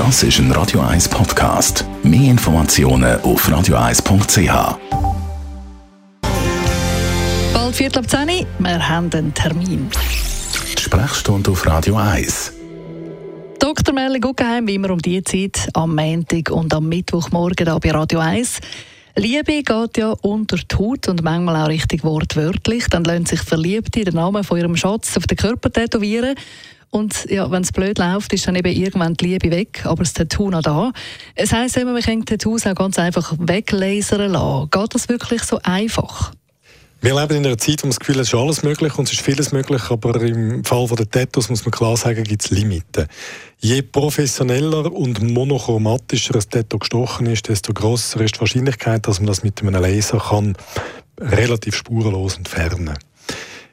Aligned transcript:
Das 0.00 0.22
ist 0.22 0.38
ein 0.38 0.50
Radio 0.52 0.80
1 0.80 1.10
Podcast. 1.10 1.84
Mehr 2.02 2.30
Informationen 2.30 3.20
auf 3.20 3.46
radio1.ch. 3.46 4.78
Bald 7.52 7.76
Viertel 7.76 7.98
ab 7.98 8.08
10 8.08 8.20
Uhr, 8.20 8.46
wir 8.60 8.88
haben 8.88 9.12
einen 9.12 9.34
Termin. 9.34 9.90
Die 10.74 10.82
Sprechstunde 10.82 11.50
auf 11.50 11.66
Radio 11.66 11.96
1. 11.96 12.54
Dr. 13.58 13.92
Merle 13.92 14.20
Guggenheim, 14.20 14.66
wie 14.68 14.76
immer 14.76 14.88
um 14.88 15.02
die 15.02 15.22
Zeit, 15.22 15.68
am 15.74 15.94
Montag 15.94 16.50
und 16.50 16.72
am 16.72 16.88
Mittwochmorgen 16.88 17.66
hier 17.66 17.78
bei 17.78 17.90
Radio 17.90 18.20
1. 18.20 18.60
Liebe 19.16 19.62
geht 19.62 19.98
ja 19.98 20.14
unter 20.22 20.56
die 20.56 20.76
Haut 20.76 21.08
und 21.08 21.22
manchmal 21.22 21.62
auch 21.62 21.68
richtig 21.68 22.04
wortwörtlich. 22.04 22.86
Dann 22.88 23.04
lassen 23.04 23.26
sich 23.26 23.40
Verliebte 23.42 24.02
den 24.02 24.14
Namen 24.14 24.44
von 24.44 24.56
ihrem 24.56 24.76
Schatz 24.76 25.18
auf 25.18 25.26
den 25.26 25.36
Körper 25.36 25.70
tätowieren. 25.70 26.36
Und 26.90 27.26
ja, 27.30 27.50
wenn 27.50 27.62
es 27.62 27.72
blöd 27.72 27.98
läuft, 27.98 28.32
ist 28.32 28.48
dann 28.48 28.56
eben 28.56 28.72
irgendwann 28.72 29.14
die 29.14 29.26
Liebe 29.26 29.50
weg, 29.50 29.82
aber 29.84 30.02
das 30.02 30.12
Tattoo 30.12 30.50
noch 30.50 30.62
da. 30.62 30.92
Es 31.36 31.52
heisst 31.52 31.76
immer, 31.76 31.92
man 31.92 32.02
kann 32.02 32.24
Tattoos 32.24 32.66
auch 32.66 32.74
ganz 32.74 32.98
einfach 32.98 33.32
weglasern 33.38 34.32
lassen. 34.32 34.70
Geht 34.70 34.94
das 34.94 35.08
wirklich 35.08 35.42
so 35.44 35.60
einfach? 35.62 36.32
Wir 37.02 37.18
leben 37.18 37.36
in 37.38 37.46
einer 37.46 37.56
Zeit, 37.56 37.82
wo 37.82 37.86
man 37.86 37.92
das 37.92 38.00
Gefühl 38.00 38.16
hat, 38.16 38.22
es 38.22 38.28
ist 38.28 38.34
alles 38.34 38.62
möglich 38.62 38.98
und 38.98 39.06
es 39.06 39.14
ist 39.14 39.22
vieles 39.22 39.52
möglich, 39.52 39.82
aber 39.88 40.20
im 40.20 40.64
Fall 40.64 40.86
der 40.88 41.08
Tattoos 41.08 41.48
muss 41.48 41.64
man 41.64 41.70
klar 41.70 41.96
sagen, 41.96 42.24
gibt 42.24 42.44
es 42.44 42.50
Limiten. 42.50 43.06
Je 43.58 43.80
professioneller 43.80 44.92
und 44.92 45.22
monochromatischer 45.22 46.34
ein 46.34 46.44
Tattoo 46.50 46.78
gestochen 46.78 47.26
ist, 47.26 47.48
desto 47.48 47.72
größer 47.72 48.20
ist 48.20 48.34
die 48.34 48.40
Wahrscheinlichkeit, 48.40 49.06
dass 49.06 49.18
man 49.18 49.28
das 49.28 49.42
mit 49.42 49.62
einem 49.62 49.80
Laser 49.80 50.18
kann 50.18 50.56
relativ 51.18 51.74
spurenlos 51.74 52.36
entfernen 52.36 52.86
kann. 52.86 52.98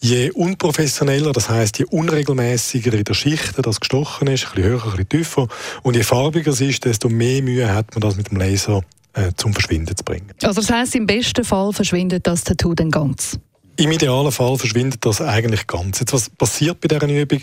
Je 0.00 0.30
unprofessioneller, 0.30 1.32
das 1.32 1.48
heißt 1.48 1.78
je 1.78 1.86
unregelmäßiger 1.86 2.92
in 2.92 3.04
der 3.04 3.14
Schicht 3.14 3.54
das 3.60 3.80
gestochen 3.80 4.28
ist, 4.28 4.46
ein 4.46 4.54
bisschen 4.54 4.70
höher, 4.70 4.84
ein 4.84 4.90
bisschen 4.90 5.08
tiefer, 5.08 5.48
und 5.82 5.96
je 5.96 6.04
farbiger 6.04 6.52
es 6.52 6.60
ist, 6.60 6.84
desto 6.84 7.08
mehr 7.08 7.42
Mühe 7.42 7.72
hat 7.72 7.92
man 7.94 8.02
das 8.02 8.16
mit 8.16 8.30
dem 8.30 8.38
Laser 8.38 8.82
äh, 9.14 9.32
zum 9.36 9.52
Verschwinden 9.52 9.96
zu 9.96 10.04
bringen. 10.04 10.30
Also 10.42 10.60
das 10.60 10.70
heißt, 10.70 10.94
im 10.94 11.06
besten 11.06 11.44
Fall 11.44 11.72
verschwindet 11.72 12.26
das 12.26 12.44
Tattoo 12.44 12.74
dann 12.74 12.90
ganz? 12.90 13.38
Im 13.76 13.92
idealen 13.92 14.32
Fall 14.32 14.58
verschwindet 14.58 15.04
das 15.04 15.20
eigentlich 15.20 15.66
ganz. 15.68 16.00
Jetzt, 16.00 16.12
was 16.12 16.30
passiert 16.30 16.80
bei 16.80 16.88
dieser 16.88 17.08
Übung? 17.08 17.40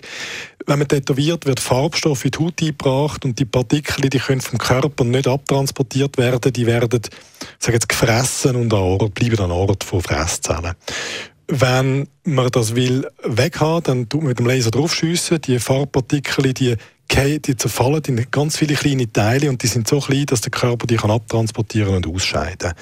Wenn 0.65 0.79
man 0.79 0.87
tätowiert, 0.87 1.45
wird 1.45 1.61
Farbstoff 1.61 2.25
in 2.25 2.31
die 2.31 2.39
Haut 2.39 2.61
eingebracht 2.61 3.23
und 3.23 3.39
die 3.39 3.45
Partikel, 3.45 4.09
die 4.09 4.19
können 4.19 4.41
vom 4.41 4.57
Körper 4.57 5.05
nicht 5.05 5.27
abtransportiert 5.27 6.17
werden, 6.17 6.51
die 6.51 6.65
werden, 6.65 7.01
sagen 7.57 7.75
jetzt, 7.75 7.87
gefressen 7.87 8.57
und 8.57 8.73
an 8.73 8.79
Ort, 8.79 9.13
bleiben 9.13 9.39
an 9.39 9.51
Ort 9.51 9.85
von 9.85 10.01
Fresszellen. 10.01 10.73
Wenn 11.47 12.07
man 12.23 12.49
das 12.49 12.75
will 12.75 13.07
weghaben, 13.23 13.83
dann 13.83 14.09
tut 14.09 14.21
man 14.21 14.29
mit 14.29 14.39
dem 14.39 14.47
Laser 14.47 14.71
draufschiessen. 14.71 15.41
Die 15.41 15.59
Farbpartikel, 15.59 16.53
die, 16.53 16.75
die 17.11 17.57
zerfallen 17.57 18.01
in 18.07 18.25
ganz 18.31 18.57
viele 18.57 18.73
kleine 18.75 19.11
Teile 19.11 19.49
und 19.49 19.61
die 19.61 19.67
sind 19.67 19.87
so 19.87 19.99
klein, 19.99 20.25
dass 20.25 20.41
der 20.41 20.51
Körper 20.51 20.87
die 20.87 20.97
kann 20.97 21.11
abtransportieren 21.11 21.95
und 21.95 22.07
ausscheiden. 22.07 22.73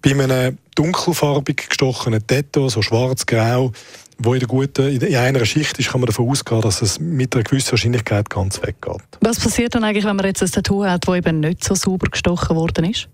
Bei 0.00 0.12
einem 0.12 0.58
dunkelfarbig 0.74 1.68
gestochenen 1.68 2.26
Tattoo, 2.26 2.68
so 2.68 2.82
schwarz-grau, 2.82 3.72
wo 4.18 4.34
in, 4.34 4.40
der 4.40 4.48
guten, 4.48 4.88
in 4.88 5.16
einer 5.16 5.44
Schicht 5.44 5.78
ist, 5.78 5.90
kann 5.90 6.00
man 6.00 6.06
davon 6.06 6.28
ausgehen, 6.28 6.60
dass 6.60 6.82
es 6.82 6.98
mit 6.98 7.34
einer 7.34 7.44
gewissen 7.44 7.72
Wahrscheinlichkeit 7.72 8.30
ganz 8.30 8.62
weggeht. 8.62 9.02
Was 9.20 9.38
passiert 9.40 9.74
dann 9.74 9.84
eigentlich, 9.84 10.04
wenn 10.04 10.16
man 10.16 10.26
jetzt 10.26 10.42
ein 10.42 10.50
Tattoo 10.50 10.84
hat, 10.84 11.06
das 11.06 11.16
eben 11.16 11.40
nicht 11.40 11.62
so 11.64 11.74
sauber 11.74 12.08
gestochen 12.08 12.56
worden 12.56 12.90
ist? 12.90 13.08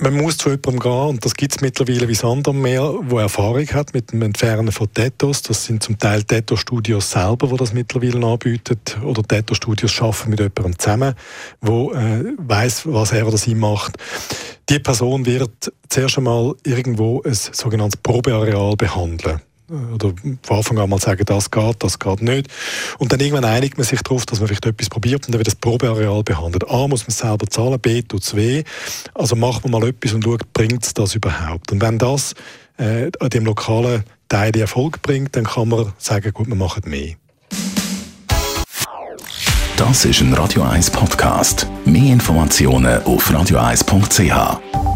Man 0.00 0.14
muss 0.14 0.38
zu 0.38 0.48
jemandem 0.48 0.80
gehen, 0.80 1.08
und 1.08 1.24
das 1.24 1.34
gibt 1.34 1.52
es 1.54 1.60
mittlerweile 1.60 2.08
wie 2.08 2.14
Sandam 2.14 2.60
mehr, 2.60 2.94
wo 3.02 3.18
Erfahrung 3.18 3.66
hat 3.68 3.92
mit 3.94 4.12
dem 4.12 4.22
Entfernen 4.22 4.72
von 4.72 4.92
Tattoos. 4.92 5.42
Das 5.42 5.64
sind 5.64 5.82
zum 5.82 5.98
Teil 5.98 6.22
Tattoo-Studios 6.22 7.10
selber, 7.10 7.48
die 7.48 7.56
das 7.56 7.72
mittlerweile 7.72 8.26
anbieten. 8.26 8.80
Oder 9.04 9.22
Tattoo-Studios 9.22 10.00
arbeiten 10.00 10.30
mit 10.30 10.40
jemandem 10.40 10.78
zusammen, 10.78 11.14
der 11.62 11.72
äh, 11.72 12.24
weiß, 12.38 12.82
was 12.86 13.12
er 13.12 13.26
oder 13.26 13.38
sie 13.38 13.54
macht. 13.54 13.96
Die 14.68 14.78
Person 14.78 15.26
wird 15.26 15.72
zuerst 15.88 16.18
einmal 16.18 16.54
irgendwo 16.64 17.22
ein 17.22 17.34
sogenanntes 17.34 17.98
Probeareal 17.98 18.76
behandeln 18.76 19.40
oder 19.70 20.12
von 20.42 20.56
Anfang 20.56 20.78
an 20.78 20.90
mal 20.90 20.98
sagen, 20.98 21.24
das 21.24 21.50
geht, 21.50 21.76
das 21.82 21.98
geht 21.98 22.22
nicht. 22.22 22.48
Und 22.98 23.12
dann 23.12 23.20
irgendwann 23.20 23.44
einigt 23.44 23.78
man 23.78 23.86
sich 23.86 24.02
darauf, 24.02 24.26
dass 24.26 24.40
man 24.40 24.48
vielleicht 24.48 24.66
etwas 24.66 24.88
probiert 24.88 25.26
und 25.26 25.34
dann 25.34 25.38
wird 25.38 25.46
das 25.46 25.54
Probeareal 25.54 26.22
behandelt. 26.22 26.68
A, 26.68 26.88
muss 26.88 27.06
man 27.06 27.10
selber 27.10 27.46
zahlen, 27.46 27.78
B, 27.80 28.02
tut 28.02 28.22
es 28.22 28.34
weh. 28.34 28.64
Also 29.14 29.36
macht 29.36 29.64
man 29.64 29.72
mal 29.72 29.88
etwas 29.88 30.12
und 30.12 30.24
schaut, 30.24 30.52
bringt 30.52 30.84
es 30.84 30.94
das 30.94 31.14
überhaupt. 31.14 31.72
Und 31.72 31.80
wenn 31.80 31.98
das 31.98 32.34
äh, 32.78 33.10
an 33.20 33.30
dem 33.30 33.44
lokalen 33.44 34.04
Teil 34.28 34.56
Erfolg 34.56 35.02
bringt, 35.02 35.36
dann 35.36 35.44
kann 35.44 35.68
man 35.68 35.92
sagen, 35.98 36.32
gut, 36.32 36.48
wir 36.48 36.56
machen 36.56 36.82
mehr. 36.86 37.14
Das 39.76 40.04
ist 40.04 40.20
ein 40.20 40.34
Radio 40.34 40.62
1 40.62 40.90
Podcast. 40.90 41.66
Mehr 41.86 42.12
Informationen 42.12 43.02
auf 43.04 43.30
radio1.ch. 43.30 44.89